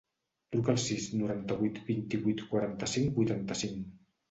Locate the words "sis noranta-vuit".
0.83-1.77